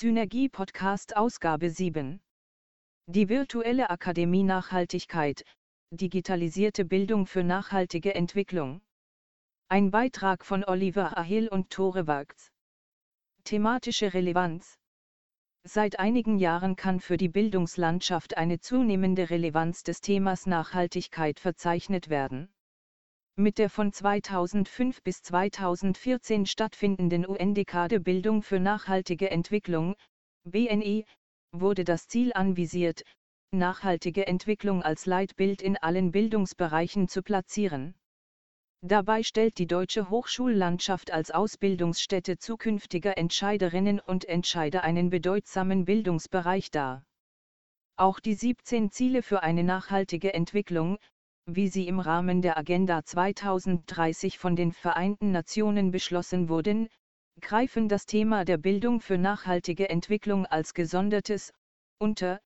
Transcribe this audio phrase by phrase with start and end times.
[0.00, 2.20] Synergie Podcast Ausgabe 7.
[3.06, 5.42] Die virtuelle Akademie Nachhaltigkeit,
[5.90, 8.80] digitalisierte Bildung für nachhaltige Entwicklung.
[9.68, 12.52] Ein Beitrag von Oliver Ahill und Tore Wagz.
[13.42, 14.78] Thematische Relevanz.
[15.64, 22.52] Seit einigen Jahren kann für die Bildungslandschaft eine zunehmende Relevanz des Themas Nachhaltigkeit verzeichnet werden.
[23.40, 29.94] Mit der von 2005 bis 2014 stattfindenden UN-Dekade Bildung für nachhaltige Entwicklung,
[30.42, 31.06] BNI,
[31.52, 33.04] wurde das Ziel anvisiert,
[33.52, 37.94] nachhaltige Entwicklung als Leitbild in allen Bildungsbereichen zu platzieren.
[38.80, 47.04] Dabei stellt die deutsche Hochschullandschaft als Ausbildungsstätte zukünftiger Entscheiderinnen und Entscheider einen bedeutsamen Bildungsbereich dar.
[47.96, 50.98] Auch die 17 Ziele für eine nachhaltige Entwicklung,
[51.50, 56.88] wie sie im Rahmen der Agenda 2030 von den Vereinten Nationen beschlossen wurden,
[57.40, 61.52] greifen das Thema der Bildung für nachhaltige Entwicklung als gesondertes,
[61.98, 62.40] unter,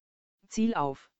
[0.47, 1.11] Ziel auf.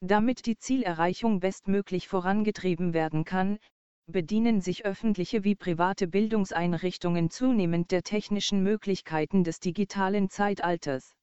[0.00, 3.58] Damit die Zielerreichung bestmöglich vorangetrieben werden kann,
[4.06, 11.15] bedienen sich öffentliche wie private Bildungseinrichtungen zunehmend der technischen Möglichkeiten des digitalen Zeitalters.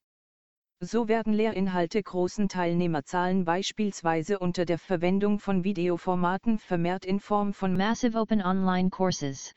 [0.79, 7.77] So werden Lehrinhalte großen Teilnehmerzahlen beispielsweise unter der Verwendung von Videoformaten vermehrt in Form von
[7.77, 9.53] Massive Open Online Courses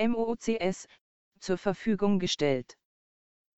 [0.00, 0.86] MOOCs
[1.40, 2.76] zur Verfügung gestellt.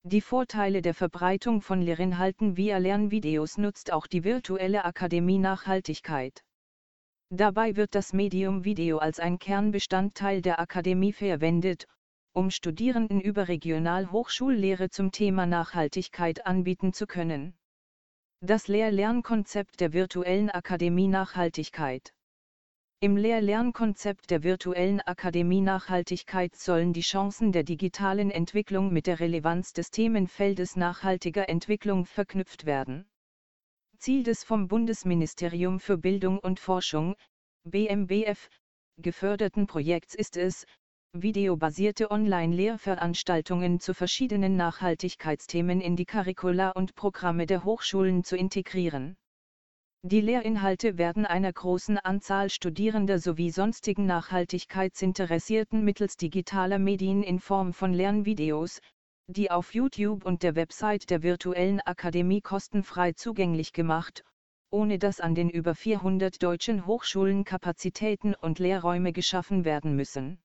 [0.03, 6.43] Die Vorteile der Verbreitung von Lehrinhalten via Lernvideos nutzt auch die virtuelle Akademie Nachhaltigkeit.
[7.29, 11.87] Dabei wird das Medium Video als ein Kernbestandteil der Akademie verwendet,
[12.33, 17.55] um Studierenden überregional Hochschullehre zum Thema Nachhaltigkeit anbieten zu können.
[18.41, 22.13] Das Lehr-Lernkonzept der virtuellen Akademie Nachhaltigkeit.
[23.01, 29.73] Im Lehr-Lernkonzept der virtuellen Akademie Nachhaltigkeit sollen die Chancen der digitalen Entwicklung mit der Relevanz
[29.73, 33.07] des Themenfeldes nachhaltiger Entwicklung verknüpft werden.
[33.97, 37.17] Ziel des vom Bundesministerium für Bildung und Forschung,
[37.65, 38.49] BMBF,
[38.99, 40.67] geförderten Projekts ist es,
[41.23, 49.17] videobasierte Online-Lehrveranstaltungen zu verschiedenen Nachhaltigkeitsthemen in die Curricula und Programme der Hochschulen zu integrieren.
[50.03, 57.75] Die Lehrinhalte werden einer großen Anzahl Studierender sowie sonstigen Nachhaltigkeitsinteressierten mittels digitaler Medien in Form
[57.75, 58.81] von Lernvideos,
[59.27, 64.25] die auf YouTube und der Website der virtuellen Akademie kostenfrei zugänglich gemacht,
[64.71, 70.41] ohne dass an den über 400 deutschen Hochschulen Kapazitäten und Lehrräume geschaffen werden müssen.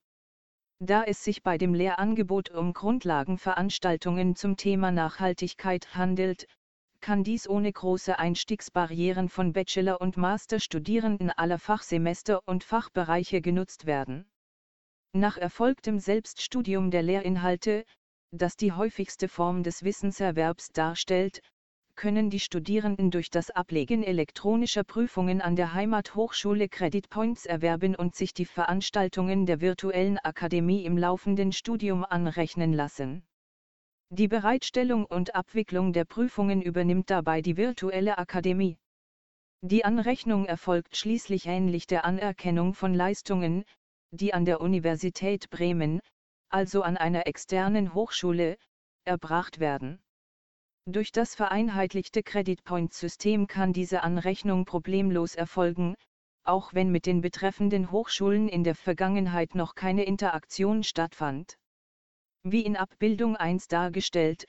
[0.79, 6.47] Da es sich bei dem Lehrangebot um Grundlagenveranstaltungen zum Thema Nachhaltigkeit handelt,
[6.99, 14.25] kann dies ohne große Einstiegsbarrieren von Bachelor- und Masterstudierenden aller Fachsemester und Fachbereiche genutzt werden.
[15.13, 17.85] Nach erfolgtem Selbststudium der Lehrinhalte,
[18.31, 21.41] das die häufigste Form des Wissenserwerbs darstellt,
[21.95, 28.15] können die Studierenden durch das Ablegen elektronischer Prüfungen an der Heimathochschule Credit Points erwerben und
[28.15, 33.23] sich die Veranstaltungen der virtuellen Akademie im laufenden Studium anrechnen lassen.
[34.09, 38.77] Die Bereitstellung und Abwicklung der Prüfungen übernimmt dabei die virtuelle Akademie.
[39.61, 43.65] Die Anrechnung erfolgt schließlich ähnlich der Anerkennung von Leistungen,
[44.11, 46.01] die an der Universität Bremen,
[46.49, 48.57] also an einer externen Hochschule,
[49.05, 49.99] erbracht werden.
[50.87, 55.95] Durch das vereinheitlichte Credit Point-System kann diese Anrechnung problemlos erfolgen,
[56.43, 61.57] auch wenn mit den betreffenden Hochschulen in der Vergangenheit noch keine Interaktion stattfand.
[62.43, 64.45] Wie in Abbildung 1 dargestellt,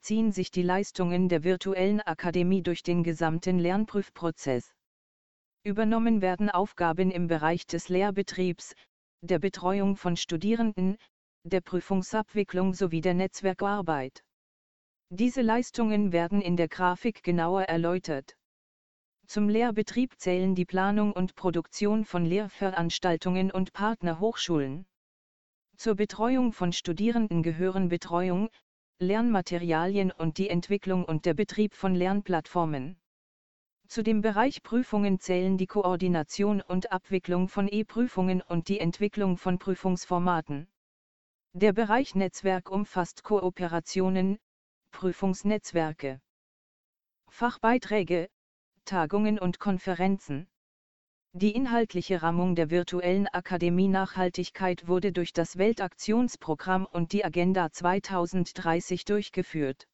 [0.00, 4.72] ziehen sich die Leistungen der virtuellen Akademie durch den gesamten Lernprüfprozess.
[5.62, 8.74] Übernommen werden Aufgaben im Bereich des Lehrbetriebs,
[9.20, 10.96] der Betreuung von Studierenden,
[11.44, 14.24] der Prüfungsabwicklung sowie der Netzwerkarbeit.
[15.10, 18.36] Diese Leistungen werden in der Grafik genauer erläutert.
[19.28, 24.84] Zum Lehrbetrieb zählen die Planung und Produktion von Lehrveranstaltungen und Partnerhochschulen.
[25.76, 28.50] Zur Betreuung von Studierenden gehören Betreuung,
[28.98, 32.98] Lernmaterialien und die Entwicklung und der Betrieb von Lernplattformen.
[33.86, 39.58] Zu dem Bereich Prüfungen zählen die Koordination und Abwicklung von E-Prüfungen und die Entwicklung von
[39.58, 40.66] Prüfungsformaten.
[41.52, 44.38] Der Bereich Netzwerk umfasst Kooperationen,
[44.96, 46.22] Prüfungsnetzwerke,
[47.28, 48.30] Fachbeiträge,
[48.86, 50.48] Tagungen und Konferenzen.
[51.34, 59.04] Die inhaltliche Rahmung der virtuellen Akademie Nachhaltigkeit wurde durch das Weltaktionsprogramm und die Agenda 2030
[59.04, 59.86] durchgeführt.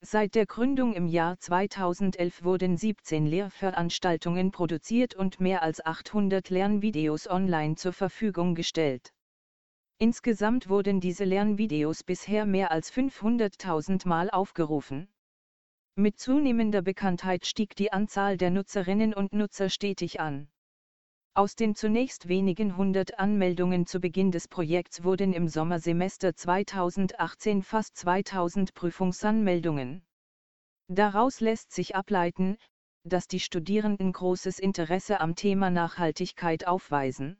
[0.00, 7.28] Seit der Gründung im Jahr 2011 wurden 17 Lehrveranstaltungen produziert und mehr als 800 Lernvideos
[7.28, 9.12] online zur Verfügung gestellt.
[10.06, 15.08] Insgesamt wurden diese Lernvideos bisher mehr als 500.000 Mal aufgerufen.
[15.94, 20.50] Mit zunehmender Bekanntheit stieg die Anzahl der Nutzerinnen und Nutzer stetig an.
[21.32, 27.96] Aus den zunächst wenigen hundert Anmeldungen zu Beginn des Projekts wurden im Sommersemester 2018 fast
[27.96, 30.04] 2000 Prüfungsanmeldungen.
[30.88, 32.58] Daraus lässt sich ableiten,
[33.04, 37.38] dass die Studierenden großes Interesse am Thema Nachhaltigkeit aufweisen.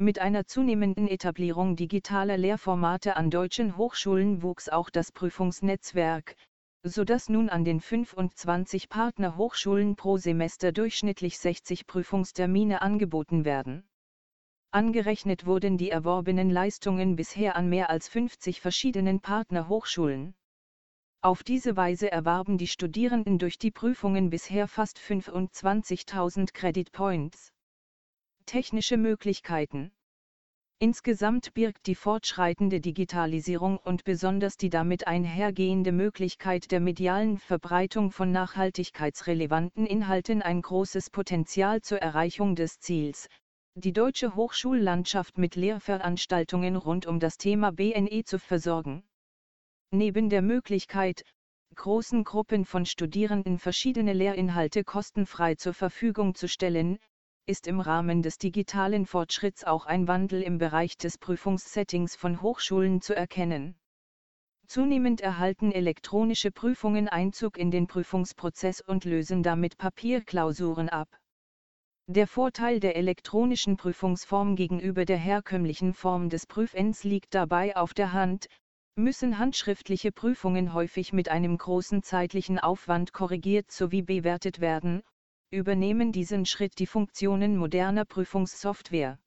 [0.00, 6.36] Mit einer zunehmenden Etablierung digitaler Lehrformate an deutschen Hochschulen wuchs auch das Prüfungsnetzwerk,
[6.84, 13.88] so dass nun an den 25 Partnerhochschulen pro Semester durchschnittlich 60 Prüfungstermine angeboten werden.
[14.70, 20.36] Angerechnet wurden die erworbenen Leistungen bisher an mehr als 50 verschiedenen Partnerhochschulen.
[21.22, 27.52] Auf diese Weise erwarben die Studierenden durch die Prüfungen bisher fast 25.000 Credit Points.
[28.48, 29.92] Technische Möglichkeiten
[30.78, 38.32] Insgesamt birgt die fortschreitende Digitalisierung und besonders die damit einhergehende Möglichkeit der medialen Verbreitung von
[38.32, 43.28] nachhaltigkeitsrelevanten Inhalten ein großes Potenzial zur Erreichung des Ziels,
[43.74, 49.04] die deutsche Hochschullandschaft mit Lehrveranstaltungen rund um das Thema BNE zu versorgen.
[49.90, 51.22] Neben der Möglichkeit,
[51.74, 56.98] großen Gruppen von Studierenden verschiedene Lehrinhalte kostenfrei zur Verfügung zu stellen,
[57.48, 63.00] ist im Rahmen des digitalen Fortschritts auch ein Wandel im Bereich des Prüfungssettings von Hochschulen
[63.00, 63.74] zu erkennen.
[64.66, 71.08] Zunehmend erhalten elektronische Prüfungen Einzug in den Prüfungsprozess und lösen damit Papierklausuren ab.
[72.06, 78.12] Der Vorteil der elektronischen Prüfungsform gegenüber der herkömmlichen Form des Prüfens liegt dabei auf der
[78.12, 78.48] Hand,
[78.94, 85.02] müssen handschriftliche Prüfungen häufig mit einem großen zeitlichen Aufwand korrigiert sowie bewertet werden,
[85.50, 89.18] übernehmen diesen Schritt die Funktionen moderner Prüfungssoftware.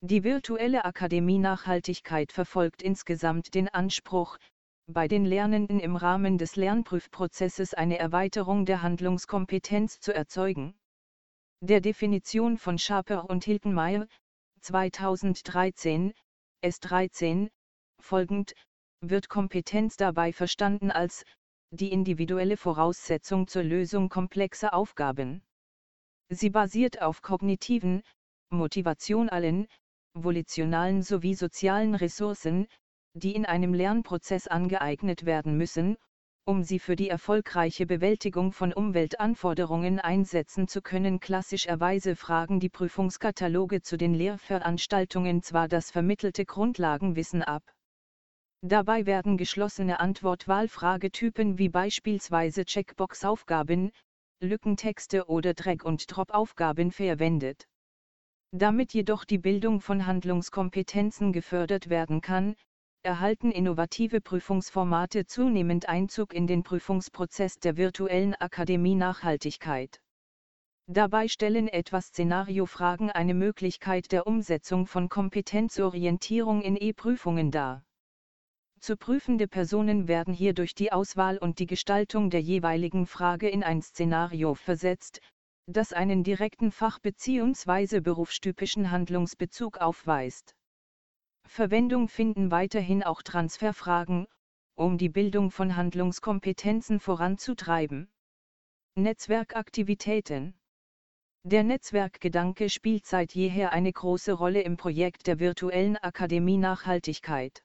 [0.00, 4.38] Die virtuelle Akademie Nachhaltigkeit verfolgt insgesamt den Anspruch,
[4.86, 10.74] bei den Lernenden im Rahmen des Lernprüfprozesses eine Erweiterung der Handlungskompetenz zu erzeugen.
[11.60, 14.06] Der Definition von Schaper und Hiltenmeier,
[14.60, 16.12] 2013,
[16.62, 17.50] S13,
[18.00, 18.52] folgend,
[19.00, 21.24] wird Kompetenz dabei verstanden als
[21.74, 25.42] die individuelle Voraussetzung zur Lösung komplexer Aufgaben.
[26.28, 28.02] Sie basiert auf kognitiven,
[28.50, 29.66] motivationalen,
[30.14, 32.68] volitionalen sowie sozialen Ressourcen,
[33.14, 35.96] die in einem Lernprozess angeeignet werden müssen,
[36.44, 41.18] um sie für die erfolgreiche Bewältigung von Umweltanforderungen einsetzen zu können.
[41.18, 47.62] Klassischerweise fragen die Prüfungskataloge zu den Lehrveranstaltungen zwar das vermittelte Grundlagenwissen ab,
[48.66, 53.92] Dabei werden geschlossene Antwort-Wahlfragetypen wie beispielsweise Checkbox-Aufgaben,
[54.40, 57.68] Lückentexte oder Drag- und Drop-Aufgaben verwendet.
[58.52, 62.56] Damit jedoch die Bildung von Handlungskompetenzen gefördert werden kann,
[63.02, 70.00] erhalten innovative Prüfungsformate zunehmend Einzug in den Prüfungsprozess der virtuellen Akademie Nachhaltigkeit.
[70.86, 77.84] Dabei stellen etwa Szenariofragen eine Möglichkeit der Umsetzung von Kompetenzorientierung in E-Prüfungen dar.
[78.84, 83.64] Zu prüfende Personen werden hier durch die Auswahl und die Gestaltung der jeweiligen Frage in
[83.64, 85.22] ein Szenario versetzt,
[85.66, 88.00] das einen direkten Fach- bzw.
[88.00, 90.54] berufstypischen Handlungsbezug aufweist.
[91.48, 94.26] Verwendung finden weiterhin auch Transferfragen,
[94.74, 98.10] um die Bildung von Handlungskompetenzen voranzutreiben.
[98.96, 100.58] Netzwerkaktivitäten
[101.42, 107.64] Der Netzwerkgedanke spielt seit jeher eine große Rolle im Projekt der virtuellen Akademie Nachhaltigkeit.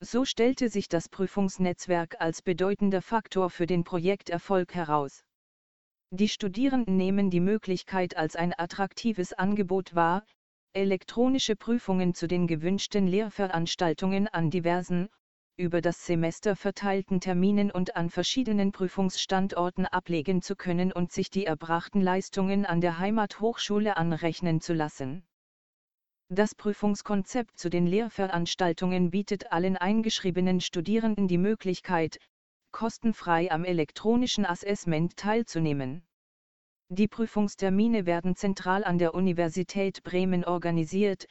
[0.00, 5.24] So stellte sich das Prüfungsnetzwerk als bedeutender Faktor für den Projekterfolg heraus.
[6.10, 10.24] Die Studierenden nehmen die Möglichkeit als ein attraktives Angebot wahr,
[10.72, 15.08] elektronische Prüfungen zu den gewünschten Lehrveranstaltungen an diversen,
[15.56, 21.46] über das Semester verteilten Terminen und an verschiedenen Prüfungsstandorten ablegen zu können und sich die
[21.46, 25.24] erbrachten Leistungen an der Heimathochschule anrechnen zu lassen.
[26.30, 32.18] Das Prüfungskonzept zu den Lehrveranstaltungen bietet allen eingeschriebenen Studierenden die Möglichkeit,
[32.72, 36.02] kostenfrei am elektronischen Assessment teilzunehmen.
[36.88, 41.26] Die Prüfungstermine werden zentral an der Universität Bremen organisiert,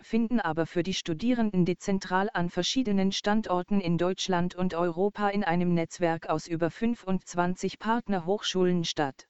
[0.00, 5.74] finden aber für die Studierenden dezentral an verschiedenen Standorten in Deutschland und Europa in einem
[5.74, 9.27] Netzwerk aus über 25 Partnerhochschulen statt.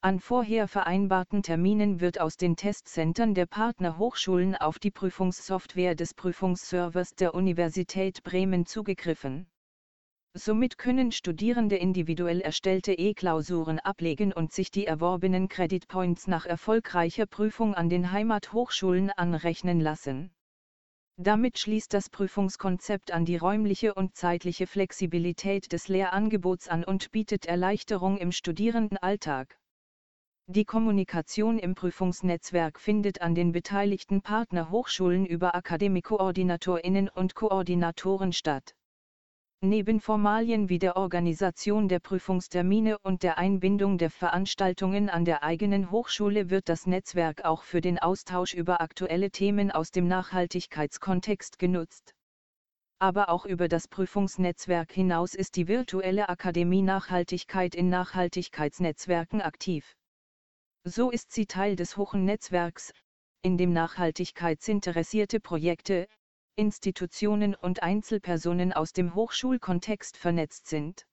[0.00, 7.16] An vorher vereinbarten Terminen wird aus den Testcentern der Partnerhochschulen auf die Prüfungssoftware des Prüfungsservers
[7.16, 9.48] der Universität Bremen zugegriffen.
[10.34, 17.24] Somit können Studierende individuell erstellte E-Klausuren ablegen und sich die erworbenen Credit Points nach erfolgreicher
[17.24, 20.30] Prüfung an den Heimathochschulen anrechnen lassen.
[21.16, 27.46] Damit schließt das Prüfungskonzept an die räumliche und zeitliche Flexibilität des Lehrangebots an und bietet
[27.46, 29.58] Erleichterung im Studierendenalltag.
[30.48, 38.76] Die Kommunikation im Prüfungsnetzwerk findet an den beteiligten Partnerhochschulen über Akademikoordinatorinnen und Koordinatoren statt.
[39.60, 45.90] Neben Formalien wie der Organisation der Prüfungstermine und der Einbindung der Veranstaltungen an der eigenen
[45.90, 52.14] Hochschule wird das Netzwerk auch für den Austausch über aktuelle Themen aus dem Nachhaltigkeitskontext genutzt.
[53.00, 59.96] Aber auch über das Prüfungsnetzwerk hinaus ist die virtuelle Akademie Nachhaltigkeit in Nachhaltigkeitsnetzwerken aktiv.
[60.88, 62.92] So ist sie Teil des Hochen Netzwerks,
[63.42, 66.06] in dem nachhaltigkeitsinteressierte Projekte,
[66.54, 71.04] Institutionen und Einzelpersonen aus dem Hochschulkontext vernetzt sind.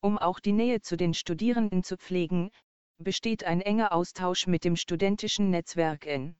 [0.00, 2.50] Um auch die Nähe zu den Studierenden zu pflegen,
[2.96, 6.34] besteht ein enger Austausch mit dem studentischen Netzwerk in.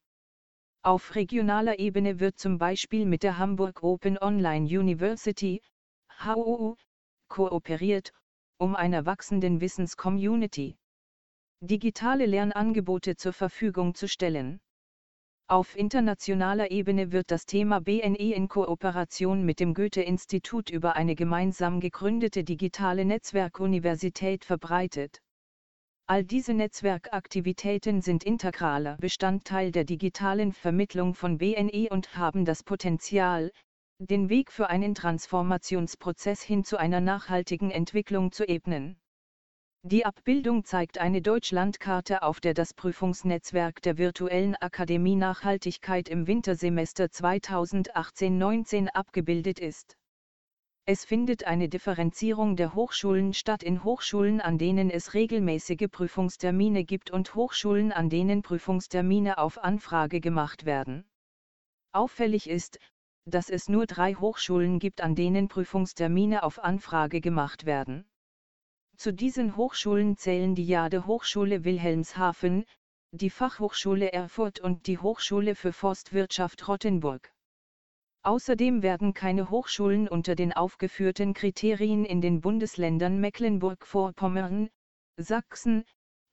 [0.81, 5.61] Auf regionaler Ebene wird zum Beispiel mit der Hamburg Open Online University,
[6.25, 6.77] HOU,
[7.29, 8.15] kooperiert,
[8.57, 10.79] um einer wachsenden Wissenscommunity
[11.63, 14.61] digitale Lernangebote zur Verfügung zu stellen.
[15.49, 21.81] Auf internationaler Ebene wird das Thema BNE in Kooperation mit dem Goethe-Institut über eine gemeinsam
[21.81, 25.21] gegründete digitale Netzwerkuniversität verbreitet.
[26.09, 33.51] All diese Netzwerkaktivitäten sind integraler Bestandteil der digitalen Vermittlung von BNE und haben das Potenzial,
[33.99, 38.99] den Weg für einen Transformationsprozess hin zu einer nachhaltigen Entwicklung zu ebnen.
[39.89, 47.05] Die Abbildung zeigt eine Deutschlandkarte, auf der das Prüfungsnetzwerk der virtuellen Akademie Nachhaltigkeit im Wintersemester
[47.05, 49.97] 2018-19 abgebildet ist.
[50.87, 57.13] Es findet eine Differenzierung der Hochschulen statt in Hochschulen, an denen es regelmäßige Prüfungstermine gibt
[57.13, 61.09] und Hochschulen, an denen Prüfungstermine auf Anfrage gemacht werden.
[61.93, 62.81] Auffällig ist,
[63.25, 68.05] dass es nur drei Hochschulen gibt, an denen Prüfungstermine auf Anfrage gemacht werden.
[68.99, 72.65] Zu diesen Hochschulen zählen die Jade Hochschule Wilhelmshaven,
[73.13, 77.31] die Fachhochschule Erfurt und die Hochschule für Forstwirtschaft Rottenburg.
[78.23, 84.71] Außerdem werden keine Hochschulen unter den aufgeführten Kriterien in den Bundesländern Mecklenburg-Vorpommern,
[85.19, 85.85] Sachsen,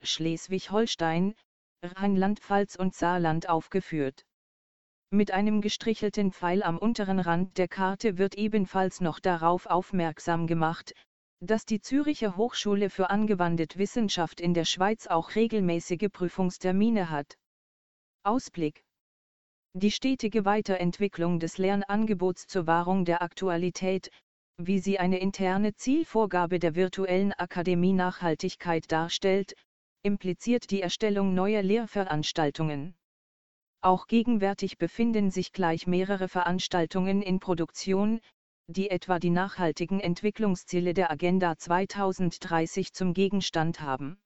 [0.01, 1.35] Schleswig-Holstein,
[1.83, 4.25] Rheinland-Pfalz und Saarland aufgeführt.
[5.09, 10.93] Mit einem gestrichelten Pfeil am unteren Rand der Karte wird ebenfalls noch darauf aufmerksam gemacht,
[11.45, 17.35] dass die Züricher Hochschule für angewandte Wissenschaft in der Schweiz auch regelmäßige Prüfungstermine hat.
[18.23, 18.85] Ausblick
[19.73, 24.09] Die stetige Weiterentwicklung des Lernangebots zur Wahrung der Aktualität,
[24.57, 29.53] wie sie eine interne Zielvorgabe der virtuellen Akademie Nachhaltigkeit darstellt,
[30.01, 32.95] impliziert die Erstellung neuer Lehrveranstaltungen.
[33.81, 38.21] Auch gegenwärtig befinden sich gleich mehrere Veranstaltungen in Produktion,
[38.67, 44.17] die etwa die nachhaltigen Entwicklungsziele der Agenda 2030 zum Gegenstand haben.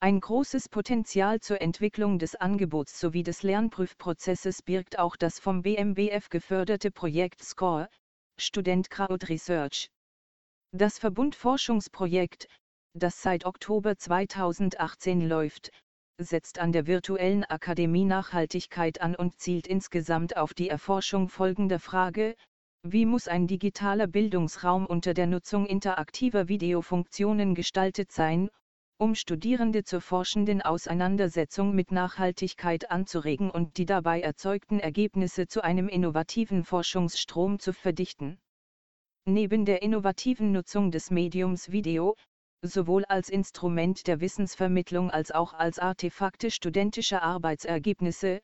[0.00, 6.28] Ein großes Potenzial zur Entwicklung des Angebots sowie des Lernprüfprozesses birgt auch das vom BMBF
[6.28, 7.88] geförderte Projekt SCORE,
[8.38, 9.90] Student Crowd Research.
[10.70, 12.46] Das Verbundforschungsprojekt,
[12.94, 15.72] das seit Oktober 2018 läuft,
[16.20, 22.36] setzt an der virtuellen Akademie Nachhaltigkeit an und zielt insgesamt auf die Erforschung folgender Frage,
[22.90, 28.48] wie muss ein digitaler Bildungsraum unter der Nutzung interaktiver Videofunktionen gestaltet sein,
[28.96, 35.88] um Studierende zur forschenden Auseinandersetzung mit Nachhaltigkeit anzuregen und die dabei erzeugten Ergebnisse zu einem
[35.88, 38.38] innovativen Forschungsstrom zu verdichten?
[39.24, 42.16] Neben der innovativen Nutzung des Mediums Video,
[42.62, 48.40] sowohl als Instrument der Wissensvermittlung als auch als Artefakte studentischer Arbeitsergebnisse,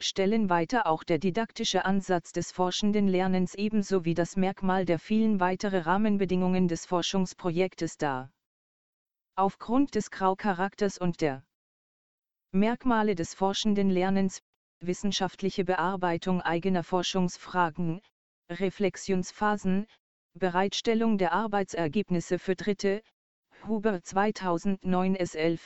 [0.00, 5.40] stellen weiter auch der didaktische Ansatz des forschenden Lernens ebenso wie das Merkmal der vielen
[5.40, 8.30] weitere Rahmenbedingungen des Forschungsprojektes dar.
[9.36, 11.44] Aufgrund des Grau-Charakters und der
[12.52, 14.40] Merkmale des forschenden Lernens,
[14.80, 18.00] wissenschaftliche Bearbeitung eigener Forschungsfragen,
[18.50, 19.86] Reflexionsphasen,
[20.34, 23.02] Bereitstellung der Arbeitsergebnisse für Dritte,
[23.66, 25.60] Huber 2009 S11,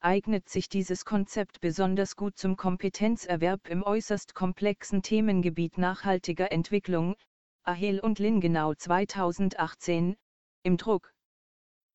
[0.00, 7.16] eignet sich dieses Konzept besonders gut zum Kompetenzerwerb im äußerst komplexen Themengebiet nachhaltiger Entwicklung,
[7.62, 10.16] Ahel und Lingenau 2018,
[10.62, 11.12] im Druck.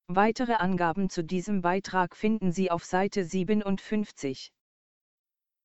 [0.08, 4.52] Weitere Angaben zu diesem Beitrag finden Sie auf Seite 57.